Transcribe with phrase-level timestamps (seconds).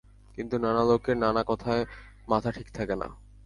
[0.37, 1.83] কিন্তু নানা লোকের নানা কথায়
[2.27, 3.07] মাথা ঠিক থাকে না।